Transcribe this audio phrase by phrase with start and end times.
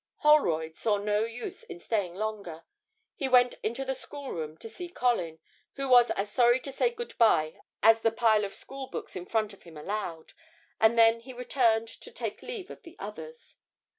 [0.21, 2.63] Holroyd saw no use in staying longer.
[3.15, 5.37] He went into the schoolroom to see Colin,
[5.73, 9.27] who was as sorry to say good bye as the pile of school books in
[9.27, 10.33] front of him allowed,
[10.79, 13.59] and then he returned to take leave of the others.